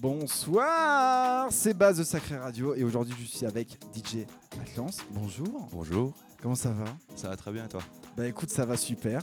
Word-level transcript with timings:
Bonsoir, 0.00 1.48
c'est 1.52 1.74
Baz 1.74 1.98
de 1.98 2.04
Sacré 2.04 2.36
Radio 2.38 2.74
et 2.74 2.84
aujourd'hui 2.84 3.14
je 3.20 3.26
suis 3.26 3.44
avec 3.44 3.78
DJ 3.94 4.24
Atlance. 4.62 4.98
Bonjour. 5.10 5.68
Bonjour. 5.72 6.12
Comment 6.40 6.54
ça 6.54 6.70
va? 6.70 6.86
Ça 7.16 7.28
va 7.28 7.36
très 7.36 7.52
bien 7.52 7.66
et 7.66 7.68
toi? 7.68 7.82
Bah 8.16 8.26
écoute, 8.26 8.48
ça 8.48 8.64
va 8.64 8.78
super. 8.78 9.20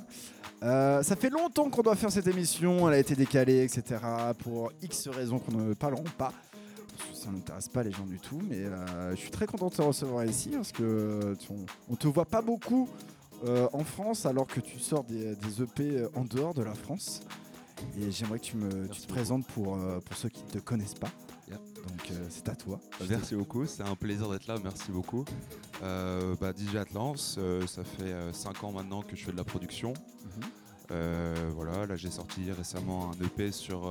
Euh, 0.61 1.01
ça 1.01 1.15
fait 1.15 1.31
longtemps 1.31 1.69
qu'on 1.71 1.81
doit 1.81 1.95
faire 1.95 2.11
cette 2.11 2.27
émission, 2.27 2.87
elle 2.87 2.93
a 2.93 2.99
été 2.99 3.15
décalée, 3.15 3.63
etc. 3.63 3.99
Pour 4.43 4.71
X 4.83 5.07
raisons 5.07 5.39
qu'on 5.39 5.53
ne 5.57 5.73
parleront 5.73 6.03
pas. 6.15 6.31
Ça 7.13 7.31
n'intéresse 7.31 7.69
pas 7.69 7.81
les 7.81 7.91
gens 7.91 8.05
du 8.05 8.19
tout, 8.19 8.39
mais 8.47 8.57
euh, 8.65 9.11
je 9.11 9.15
suis 9.15 9.31
très 9.31 9.47
content 9.47 9.69
de 9.69 9.73
te 9.75 9.81
recevoir 9.81 10.25
ici 10.25 10.49
parce 10.49 10.71
que 10.71 11.35
tu- 11.39 11.47
on, 11.51 11.65
on 11.93 11.95
te 11.95 12.07
voit 12.07 12.25
pas 12.25 12.43
beaucoup 12.43 12.87
euh, 13.47 13.67
en 13.73 13.83
France 13.83 14.27
alors 14.27 14.45
que 14.45 14.59
tu 14.59 14.77
sors 14.79 15.03
des, 15.03 15.35
des 15.35 15.61
EP 15.63 16.05
en 16.15 16.23
dehors 16.23 16.53
de 16.53 16.61
la 16.61 16.73
France. 16.75 17.21
Et 17.99 18.11
j'aimerais 18.11 18.39
que 18.39 18.45
tu, 18.45 18.57
me, 18.57 18.69
tu 18.69 18.77
Merci 18.77 19.01
te 19.01 19.07
présentes 19.07 19.47
pour, 19.47 19.75
euh, 19.75 19.99
pour 19.99 20.15
ceux 20.15 20.29
qui 20.29 20.43
ne 20.43 20.49
te 20.49 20.59
connaissent 20.59 20.95
pas. 20.95 21.11
Donc 21.87 22.11
euh, 22.11 22.25
c'est 22.29 22.49
à 22.49 22.55
toi. 22.55 22.79
Merci 23.09 23.35
beaucoup, 23.35 23.65
c'est 23.65 23.83
un 23.83 23.95
plaisir 23.95 24.29
d'être 24.29 24.47
là, 24.47 24.55
merci 24.63 24.91
beaucoup. 24.91 25.25
Euh, 25.83 26.35
bah, 26.39 26.51
DJ 26.55 26.75
Atlance, 26.75 27.37
euh, 27.37 27.65
ça 27.65 27.83
fait 27.83 28.13
5 28.33 28.63
ans 28.63 28.71
maintenant 28.71 29.01
que 29.01 29.15
je 29.15 29.23
fais 29.23 29.31
de 29.31 29.37
la 29.37 29.43
production. 29.43 29.93
Mhm. 30.25 30.49
Voilà, 31.53 31.85
là 31.85 31.95
j'ai 31.95 32.09
sorti 32.09 32.51
récemment 32.51 33.11
un 33.11 33.25
EP 33.25 33.51
sur 33.51 33.81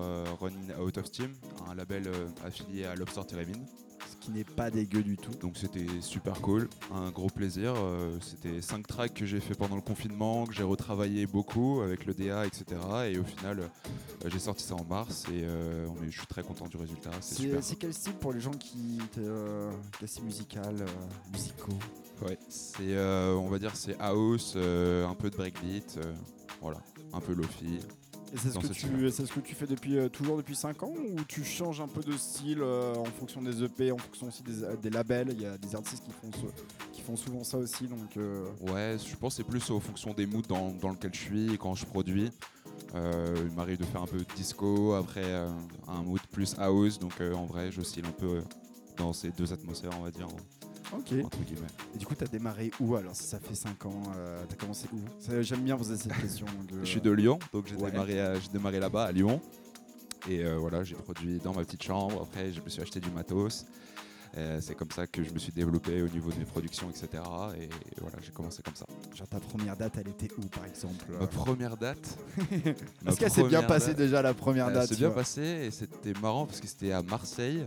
Running 0.41 0.73
Out 0.81 0.99
of 0.99 1.07
Steam, 1.07 1.33
un 1.69 1.75
label 1.75 2.09
affilié 2.45 2.87
à 2.87 2.95
Lobster 2.95 3.21
Theremin. 3.27 3.59
Qui 4.27 4.33
n'est 4.33 4.45
pas 4.45 4.73
dégueu 4.73 5.05
du 5.05 5.17
tout. 5.17 5.31
Donc 5.41 5.57
c'était 5.57 5.87
super 6.01 6.41
cool, 6.41 6.69
un 6.93 7.11
gros 7.11 7.29
plaisir. 7.29 7.75
Euh, 7.77 8.19
c'était 8.21 8.61
5 8.61 8.85
tracks 8.85 9.15
que 9.15 9.25
j'ai 9.25 9.39
fait 9.39 9.55
pendant 9.55 9.77
le 9.77 9.83
confinement, 9.83 10.47
que 10.47 10.53
j'ai 10.53 10.65
retravaillé 10.65 11.27
beaucoup 11.27 11.81
avec 11.81 12.07
le 12.07 12.13
DA, 12.13 12.45
etc. 12.45 12.65
Et 13.13 13.19
au 13.19 13.25
final, 13.25 13.61
euh, 13.61 14.29
j'ai 14.29 14.41
sorti 14.41 14.65
ça 14.65 14.75
en 14.75 14.85
mars 14.85 15.27
et 15.33 15.45
euh, 15.45 15.87
je 16.11 16.19
suis 16.19 16.27
très 16.27 16.43
content 16.43 16.67
du 16.67 16.77
résultat. 16.77 17.11
C'est 17.21 17.77
quel 17.77 17.95
style 17.95 18.15
pour 18.15 18.33
les 18.33 18.41
gens 18.41 18.51
qui 18.51 18.99
quel 19.15 20.09
style 20.09 20.25
musical, 20.25 20.75
musicaux 21.33 21.79
Ouais, 22.25 22.39
c'est, 22.49 22.95
euh, 22.97 23.35
on 23.35 23.49
va 23.49 23.59
dire, 23.59 23.77
c'est 23.77 23.97
house, 24.01 24.55
euh, 24.57 25.07
un 25.07 25.15
peu 25.15 25.29
de 25.29 25.37
breakbeat, 25.37 25.99
euh, 25.99 26.15
voilà, 26.63 26.79
un 27.13 27.21
peu 27.21 27.35
lofi. 27.35 27.81
Et 28.37 28.39
c'est 28.39 28.51
ce, 28.51 28.59
que 28.59 28.67
tu- 28.75 29.11
c'est 29.11 29.25
ce 29.27 29.33
que 29.33 29.41
tu 29.41 29.55
fais 29.55 29.67
depuis 29.67 29.97
euh, 29.99 30.09
toujours 30.11 30.37
depuis 30.37 30.55
5 30.55 30.83
ans 30.83 30.93
ou 30.93 31.25
tu 31.27 31.43
changes 31.43 31.81
un 31.81 31.89
peu 31.89 32.03
de 32.03 32.13
style 32.19 32.59
euh, 32.61 32.95
en 32.95 33.05
fonction 33.07 33.41
des 33.41 33.63
EP, 33.65 33.91
en 33.93 33.97
fonction 33.99 34.29
aussi 34.29 34.43
des, 34.43 34.77
des 34.83 34.91
labels? 34.91 35.29
Il 35.33 35.41
y 35.41 35.47
a 35.47 35.57
des 35.57 35.75
artistes 35.75 36.05
qui 36.05 36.13
font, 36.13 36.31
ce- 36.33 36.93
qui 36.93 37.01
font 37.01 37.17
souvent 37.17 37.43
ça 37.45 37.57
aussi. 37.57 37.87
Donc, 37.87 38.15
euh, 38.19 38.45
Ouais, 38.61 38.97
je 39.03 39.17
pense 39.17 39.35
que 39.35 39.43
c'est 39.43 39.49
plus 39.49 39.71
en 39.71 39.81
fonction 39.81 40.13
des 40.13 40.27
moods 40.27 40.43
dans, 40.49 40.71
dans 40.71 40.91
lequel 40.91 41.15
je 41.15 41.19
suis 41.21 41.55
et 41.55 41.57
quand 41.59 41.75
je 41.75 41.87
produis. 41.87 42.31
Il 42.95 43.53
m'arrive 43.57 43.79
de 43.79 43.85
faire 43.85 44.03
un 44.03 44.07
peu 44.07 44.19
de 44.19 44.25
disco, 44.37 44.95
après 44.95 45.35
un 45.89 46.03
mood 46.03 46.21
plus 46.31 46.55
house, 46.59 46.99
donc 46.99 47.13
en 47.21 47.45
vrai, 47.47 47.71
j'oscille 47.73 48.05
un 48.07 48.11
peu 48.13 48.43
dans 48.97 49.13
ces 49.13 49.31
deux 49.31 49.53
atmosphères, 49.53 49.91
on 49.99 50.03
va 50.05 50.11
dire, 50.11 50.29
ok. 50.93 51.13
entre 51.25 51.39
guillemets. 51.45 51.67
Et 51.95 51.99
du 51.99 52.07
coup, 52.07 52.15
t'as 52.15 52.27
démarré 52.27 52.71
où 52.81 52.97
alors 52.97 53.15
Si 53.15 53.25
ça 53.25 53.39
fait 53.39 53.55
5 53.55 53.87
ans, 53.87 54.03
euh, 54.17 54.43
t'as 54.49 54.57
commencé 54.57 54.87
où? 54.93 54.99
Ça, 55.21 55.41
J'aime 55.43 55.63
bien 55.63 55.77
poser 55.77 55.97
cette 55.97 56.17
question. 56.17 56.47
euh, 56.73 56.79
Je 56.83 56.87
suis 56.89 57.01
de 57.01 57.11
Lyon, 57.11 57.39
donc 57.53 57.67
j'ai 57.67 57.77
ouais. 57.77 57.91
démarré, 57.91 58.21
à- 58.21 58.39
j'ai 58.39 58.49
démarré 58.49 58.79
là-bas, 58.81 59.05
à 59.05 59.13
Lyon. 59.13 59.41
Et 60.29 60.45
euh, 60.45 60.57
voilà, 60.59 60.83
j'ai 60.83 60.95
produit 60.97 61.39
dans 61.39 61.53
ma 61.55 61.63
petite 61.65 61.83
chambre. 61.83 62.23
Après, 62.23 62.53
je 62.53 62.61
me 62.61 62.69
suis 62.69 62.83
acheté 62.83 62.99
du 63.01 63.11
matos. 63.11 63.65
Euh, 64.37 64.59
c'est 64.61 64.75
comme 64.75 64.91
ça 64.91 65.07
que 65.07 65.23
je 65.23 65.31
me 65.31 65.39
suis 65.39 65.53
développé 65.53 66.03
au 66.03 66.09
niveau 66.09 66.31
de 66.31 66.37
mes 66.39 66.45
productions, 66.45 66.91
etc. 66.91 67.23
Et 67.59 67.69
voilà, 68.01 68.19
j'ai 68.23 68.33
commencé 68.33 68.61
comme 68.63 68.75
ça. 68.75 68.85
Genre 69.15 69.27
ta 69.29 69.41
première 69.41 69.77
date, 69.77 69.95
elle 69.99 70.09
était 70.09 70.29
où 70.37 70.43
par 70.49 70.67
exemple? 70.67 71.07
Ma 71.19 71.27
première 71.27 71.77
date? 71.77 72.19
Est-ce 73.07 73.17
qu'elle 73.19 73.31
s'est 73.31 73.45
bien 73.45 73.63
passée 73.63 73.89
date, 73.89 73.97
déjà 73.99 74.21
la 74.21 74.35
première 74.35 74.67
Elle 74.69 74.75
date 74.75 74.89
s'est 74.89 74.95
tu 74.95 74.99
bien 75.01 75.09
vois 75.09 75.19
passé 75.19 75.41
et 75.41 75.71
c'était 75.71 76.13
marrant 76.21 76.45
parce 76.45 76.61
que 76.61 76.67
c'était 76.67 76.93
à 76.93 77.03
Marseille. 77.03 77.65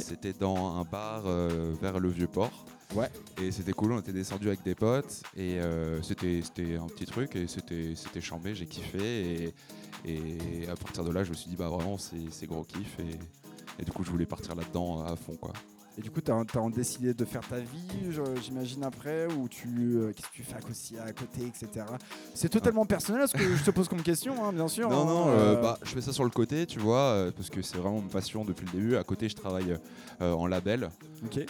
C'était 0.00 0.32
dans 0.32 0.76
un 0.76 0.84
bar 0.84 1.22
euh, 1.26 1.74
vers 1.80 2.00
le 2.00 2.08
Vieux-Port. 2.08 2.66
Ouais. 2.94 3.10
Et 3.42 3.50
c'était 3.50 3.72
cool, 3.72 3.92
on 3.92 3.98
était 3.98 4.12
descendu 4.12 4.46
avec 4.46 4.62
des 4.62 4.74
potes 4.76 5.22
et 5.36 5.58
euh, 5.58 6.00
c'était 6.02 6.76
un 6.76 6.86
petit 6.86 7.04
truc 7.04 7.34
et 7.34 7.46
c'était 7.48 8.20
chambé, 8.20 8.54
j'ai 8.54 8.66
kiffé 8.66 9.52
et, 10.04 10.14
et 10.14 10.68
à 10.68 10.76
partir 10.76 11.02
de 11.02 11.10
là 11.10 11.24
je 11.24 11.30
me 11.30 11.34
suis 11.34 11.50
dit 11.50 11.56
bah 11.56 11.68
vraiment 11.68 11.98
c'est 11.98 12.30
c'est 12.30 12.46
gros 12.46 12.62
kiff 12.62 12.98
et, 13.00 13.18
et 13.82 13.84
du 13.84 13.90
coup 13.90 14.04
je 14.04 14.10
voulais 14.10 14.24
partir 14.24 14.54
là-dedans 14.54 15.04
à 15.04 15.16
fond 15.16 15.34
quoi. 15.34 15.52
Et 15.98 16.02
du 16.02 16.10
coup, 16.10 16.20
t'as 16.20 16.38
as 16.38 16.70
décidé 16.70 17.14
de 17.14 17.24
faire 17.24 17.40
ta 17.40 17.58
vie, 17.58 18.12
j'imagine 18.42 18.84
après, 18.84 19.26
ou 19.32 19.48
tu 19.48 19.66
euh, 19.96 20.12
qu'est-ce 20.12 20.28
que 20.28 20.34
tu 20.34 20.42
fais 20.42 20.54
à 20.56 20.60
côté, 20.60 20.98
à 20.98 21.12
côté 21.12 21.46
etc. 21.46 21.86
C'est 22.34 22.50
totalement 22.50 22.84
personnel 22.84 23.26
ce 23.26 23.32
que 23.32 23.56
je 23.56 23.64
te 23.64 23.70
pose 23.70 23.88
comme 23.88 24.02
question, 24.02 24.44
hein, 24.44 24.52
bien 24.52 24.68
sûr. 24.68 24.90
Non 24.90 25.02
hein, 25.02 25.04
non, 25.06 25.28
euh, 25.28 25.56
euh, 25.56 25.62
bah 25.62 25.78
je 25.82 25.88
fais 25.90 26.02
ça 26.02 26.12
sur 26.12 26.24
le 26.24 26.30
côté 26.30 26.66
tu 26.66 26.78
vois 26.80 27.30
parce 27.34 27.48
que 27.48 27.62
c'est 27.62 27.78
vraiment 27.78 28.02
ma 28.02 28.10
passion 28.10 28.44
depuis 28.44 28.66
le 28.66 28.72
début. 28.72 28.96
À 28.96 29.04
côté 29.04 29.28
je 29.30 29.36
travaille 29.36 29.74
euh, 30.20 30.32
en 30.32 30.46
label 30.46 30.90
Ok. 31.24 31.46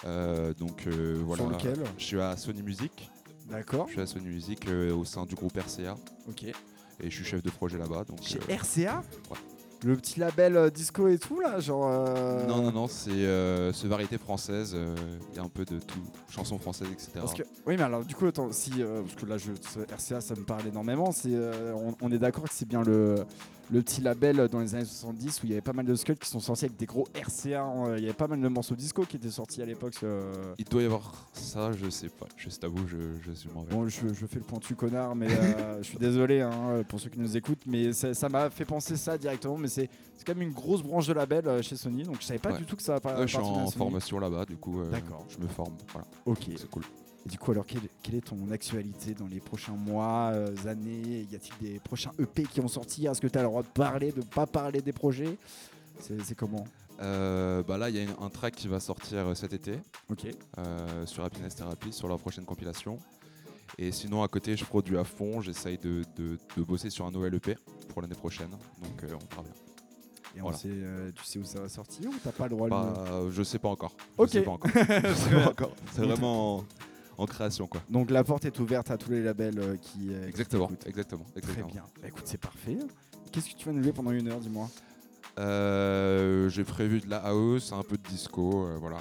donc 0.59 0.87
voilà. 1.25 1.43
Sur 1.43 1.51
lequel? 1.51 1.85
Je 1.99 2.05
suis 2.05 2.21
à 2.21 2.37
Sony 2.37 2.63
Music, 2.63 3.11
D'accord. 3.51 3.87
je 3.89 3.93
suis 3.95 4.01
à 4.01 4.07
Sony 4.07 4.27
Music 4.27 4.65
au 4.97 5.05
sein 5.05 5.27
du 5.27 5.35
groupe 5.35 5.57
RCA 5.57 5.97
Ok. 6.29 6.45
et 6.45 6.55
je 7.03 7.09
suis 7.11 7.25
chef 7.25 7.43
de 7.43 7.51
projet 7.51 7.79
là-bas. 7.79 8.05
Chez 8.23 8.39
RCA. 8.49 9.03
ouais. 9.31 9.56
Le 9.87 9.95
petit 9.95 10.19
label 10.19 10.57
euh, 10.57 10.69
disco 10.69 11.07
et 11.07 11.17
tout 11.17 11.39
là, 11.39 11.61
genre. 11.61 11.89
euh, 11.89 12.45
Non, 12.45 12.61
non, 12.61 12.73
non, 12.73 12.89
c'est 12.89 13.11
euh, 13.13 13.73
c'est 13.73 13.87
variété 13.87 14.19
française, 14.19 14.73
euh, 14.75 14.97
il 15.31 15.37
y 15.37 15.39
a 15.39 15.43
un 15.45 15.49
peu 15.49 15.65
de 15.65 15.79
tout, 15.79 16.01
chansons 16.29 16.59
françaises, 16.59 16.89
etc. 16.93 17.11
Parce 17.15 17.35
que, 17.35 17.45
oui, 17.67 17.77
mais 17.77 17.85
alors 17.85 18.05
du 18.05 18.15
coup, 18.17 18.27
attends, 18.27 18.51
si, 18.51 18.71
parce 18.81 19.15
que 19.15 19.27
là, 19.27 19.39
je, 19.39 19.53
ce 19.61 19.79
RCA, 19.95 20.21
ça 20.21 20.35
me 20.35 20.43
parle 20.43 20.67
énormément. 20.67 21.13
C'est, 21.13 21.37
on, 21.75 21.95
on 22.03 22.11
est 22.11 22.19
d'accord 22.19 22.45
que 22.45 22.51
c'est 22.55 22.67
bien 22.67 22.83
le, 22.83 23.15
le 23.71 23.83
petit 23.83 24.01
label 24.01 24.49
dans 24.49 24.61
les 24.61 24.75
années 24.77 24.85
70 24.85 25.43
où 25.43 25.47
il 25.47 25.51
y 25.51 25.53
avait 25.55 25.61
pas 25.61 25.73
mal 25.73 25.85
de 25.87 25.95
skulls 25.97 26.19
qui 26.19 26.29
sont 26.31 26.39
sortis 26.41 26.67
avec 26.67 26.77
des 26.77 26.87
gros 26.87 27.07
RCA. 27.15 27.63
hein. 27.65 27.97
Il 27.97 28.03
y 28.03 28.07
avait 28.07 28.13
pas 28.13 28.29
mal 28.29 28.41
de 28.41 28.47
morceaux 28.49 28.77
disco 28.77 29.03
qui 29.05 29.17
étaient 29.17 29.29
sortis 29.31 29.61
à 29.61 29.67
l'époque. 29.67 29.95
euh. 30.05 30.55
Il 30.59 30.65
doit 30.67 30.83
y 30.83 30.85
avoir 30.85 31.27
ça, 31.33 31.73
je 31.73 31.91
sais 31.91 32.09
pas, 32.09 32.27
je 32.37 32.49
t'avoue, 32.51 32.87
je, 32.87 32.97
je 33.27 33.33
suis 33.33 33.49
mauvais. 33.55 33.75
Bon, 33.75 33.89
je, 33.89 34.13
je 34.15 34.27
fais 34.27 34.37
le 34.39 34.45
pointu 34.45 34.75
connard, 34.77 35.17
mais 35.17 35.29
euh, 35.31 35.79
je 35.83 35.89
suis 35.89 35.99
désolé 35.99 36.41
hein, 36.43 36.83
pour 36.89 37.01
ceux 37.01 37.11
qui 37.11 37.19
nous 37.19 37.37
écoutent, 37.37 37.63
mais 37.67 37.93
ça 37.93 38.29
m'a 38.29 38.51
fait 38.51 38.65
penser 38.65 38.97
ça 38.97 39.19
directement. 39.19 39.57
Mais 39.59 39.69
c'est 39.69 39.89
quand 40.25 40.35
même 40.35 40.43
une 40.49 40.55
grosse 40.55 40.83
branche 40.83 41.07
de 41.07 41.13
label 41.13 41.47
euh, 41.47 41.63
chez 41.63 41.77
Sony, 41.77 42.03
donc 42.05 42.17
je 42.21 42.27
savais 42.27 42.39
pas 42.39 42.53
Ouais. 42.53 42.59
du 42.59 42.65
tout 42.67 42.77
que 42.77 42.83
ça. 42.83 42.95
Ouais, 43.05 43.23
je 43.23 43.27
suis 43.27 43.39
en 43.39 43.71
formation 43.71 44.19
là-bas, 44.21 44.45
du 44.45 44.57
coup, 44.57 44.81
euh, 44.81 44.91
je 45.29 45.39
me 45.39 45.49
forme, 45.49 45.75
voilà, 45.93 46.07
Ok. 46.25 46.47
c'est 46.57 46.71
cool. 46.71 46.83
Et 47.27 47.29
du 47.29 47.39
coup, 47.39 47.51
alors, 47.51 47.67
quelle, 47.67 47.81
quelle 48.03 48.15
est 48.15 48.21
ton 48.27 48.39
actualité 48.53 49.13
dans 49.13 49.27
les 49.27 49.41
prochains 49.41 49.73
mois, 49.73 50.31
euh, 50.33 50.55
années? 50.67 51.27
Y 51.31 51.35
a-t-il 51.35 51.73
des 51.73 51.81
prochains 51.81 52.13
EP 52.21 52.45
qui 52.45 52.61
vont 52.61 52.69
sortir? 52.69 53.11
Est-ce 53.11 53.21
que 53.21 53.27
tu 53.27 53.37
as 53.37 53.43
le 53.43 53.49
droit 53.49 53.63
de 53.63 53.69
parler, 53.69 54.13
de 54.13 54.23
pas 54.23 54.47
parler 54.47 54.81
des 54.81 54.93
projets? 54.93 55.37
C'est 56.01 56.23
c'est 56.23 56.37
comment? 56.37 56.65
Euh, 57.01 57.63
bah 57.65 57.79
là, 57.79 57.91
il 57.91 57.97
y 57.97 57.99
a 57.99 58.03
une- 58.05 58.15
un 58.21 58.31
track 58.31 58.55
qui 58.55 58.69
va 58.69 58.79
sortir 58.79 59.19
euh, 59.27 59.35
cet 59.35 59.53
été 59.53 59.73
Ok. 60.09 60.27
euh, 60.59 61.05
sur 61.05 61.25
Happiness 61.25 61.57
Therapy, 61.57 61.93
sur 61.93 62.07
leur 62.07 62.19
prochaine 62.21 62.45
compilation. 62.45 62.99
Et 63.77 63.91
sinon, 63.93 64.23
à 64.23 64.29
côté, 64.29 64.57
je 64.57 64.65
produis 64.65 64.97
à 64.97 65.05
fond, 65.05 65.41
j'essaye 65.41 65.79
de, 65.79 66.05
de- 66.17 66.39
de 66.57 66.63
bosser 66.63 66.89
sur 66.91 67.07
un 67.07 67.11
nouvel 67.11 67.35
EP 67.35 67.57
pour 67.89 68.03
l'année 68.03 68.15
prochaine, 68.15 68.51
donc 68.51 69.03
euh, 69.03 69.09
on 69.15 69.29
verra 69.35 69.43
bien. 69.43 69.53
Et 70.37 70.43
on 70.43 70.53
sait, 70.53 70.69
euh, 70.71 71.11
tu 71.15 71.25
sais 71.25 71.39
où 71.41 71.45
ça 71.45 71.61
va 71.61 71.69
sortir 71.69 72.09
ou 72.09 72.15
t'as 72.23 72.31
pas 72.33 72.45
le 72.45 72.51
droit 72.51 72.67
de 72.69 72.71
Bah, 72.71 72.95
je 73.31 73.43
sais 73.43 73.59
pas 73.59 73.69
encore. 73.69 73.93
Je 74.19 74.23
Ok. 74.23 74.29
sais 74.31 74.43
pas 74.43 74.51
encore. 74.53 74.71
Je 74.75 75.15
sais 75.15 75.31
pas 75.35 75.51
encore. 75.51 75.73
C'est 75.93 76.03
vraiment 76.03 76.63
en, 77.19 77.27
création, 77.27 77.67
quoi. 77.67 77.83
Donc 77.91 78.11
la 78.11 78.23
porte 78.25 78.45
est 78.45 78.59
ouverte 78.61 78.91
à 78.91 78.97
tous 78.99 79.11
les 79.11 79.23
labels 79.23 79.59
euh, 79.59 79.77
qui. 79.77 80.09
euh, 80.13 80.23
qui 80.25 80.29
Exactement, 80.29 80.67
t'écoutent. 80.69 80.87
exactement, 80.87 81.25
Très 81.25 81.39
exactement. 81.41 81.67
bien. 81.69 81.85
Bah, 82.01 82.09
écoute, 82.09 82.25
c'est 82.27 82.41
parfait. 82.41 82.79
Qu'est-ce 83.33 83.51
que 83.51 83.57
tu 83.57 83.67
vas 83.67 83.73
nous 83.73 83.83
jouer 83.83 83.93
pendant 83.93 84.13
une 84.13 84.29
heure, 84.29 84.41
dis-moi? 84.41 84.69
Euh, 85.39 86.49
J'ai 86.49 86.65
prévu 86.65 87.01
de 87.01 87.11
la 87.11 87.19
house, 87.19 87.73
un 87.73 87.83
peu 87.83 87.97
de 87.97 88.03
disco, 88.09 88.65
euh, 88.67 88.77
voilà, 88.81 88.99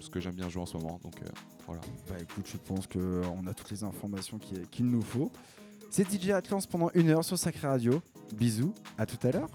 ce 0.00 0.10
que 0.10 0.20
j'aime 0.20 0.34
bien 0.34 0.48
jouer 0.48 0.62
en 0.62 0.66
ce 0.66 0.76
moment. 0.76 0.98
Donc 1.02 1.14
euh, 1.22 1.26
voilà. 1.66 1.80
Bah 2.08 2.16
écoute, 2.20 2.46
je 2.50 2.56
pense 2.56 2.86
qu'on 2.86 3.46
a 3.46 3.54
toutes 3.54 3.70
les 3.70 3.84
informations 3.84 4.38
qu'il 4.38 4.66
qu'il 4.68 4.86
nous 4.86 5.02
faut. 5.02 5.30
C'est 5.90 6.10
DJ 6.10 6.30
Atlance 6.30 6.66
pendant 6.66 6.90
une 6.94 7.10
heure 7.10 7.24
sur 7.24 7.38
Sacré 7.38 7.68
Radio. 7.68 8.02
Bisous, 8.34 8.74
à 8.98 9.06
tout 9.06 9.24
à 9.26 9.30
l'heure. 9.30 9.48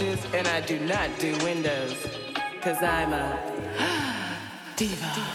And 0.00 0.48
I 0.48 0.62
do 0.62 0.80
not 0.80 1.10
do 1.18 1.36
windows. 1.44 1.94
Cause 2.62 2.82
I'm 2.82 3.12
a 3.12 3.38
diva. 4.76 5.06
Look 5.16 5.29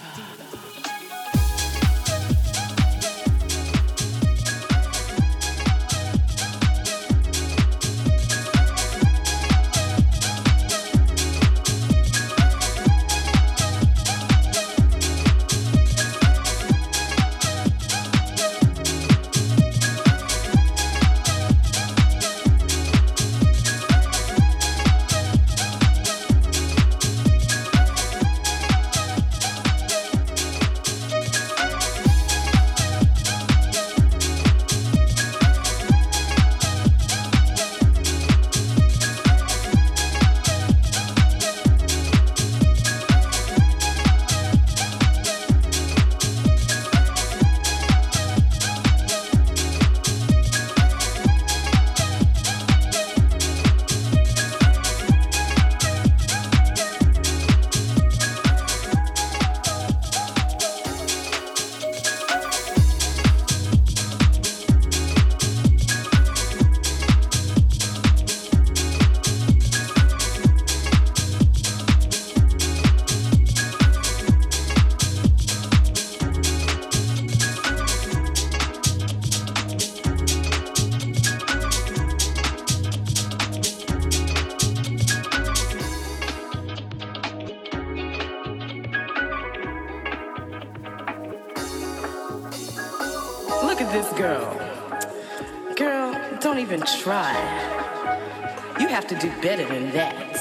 better 99.45 99.67
than 99.67 99.91
that. 99.91 100.33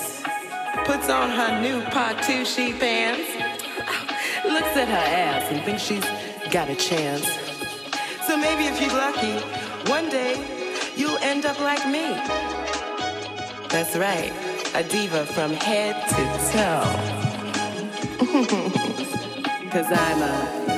Puts 0.87 1.11
on 1.11 1.29
her 1.29 1.61
new 1.61 1.83
Patucci 1.93 2.73
pants. 2.81 3.29
Looks 4.47 4.75
at 4.79 4.89
her 4.89 5.07
ass 5.27 5.53
and 5.53 5.63
thinks 5.63 5.83
she's 5.83 6.07
got 6.51 6.71
a 6.71 6.75
chance. 6.75 7.27
So 8.27 8.35
maybe 8.35 8.65
if 8.65 8.81
you're 8.81 8.95
lucky, 8.95 9.35
one 9.91 10.09
day 10.09 10.33
you'll 10.97 11.19
end 11.19 11.45
up 11.45 11.61
like 11.61 11.87
me. 11.87 12.15
That's 13.69 13.95
right, 13.95 14.33
a 14.75 14.83
diva 14.83 15.27
from 15.27 15.53
head 15.53 15.97
to 16.17 16.25
toe. 16.55 16.89
Cause 19.71 19.93
I'm 19.93 20.23
a 20.23 20.74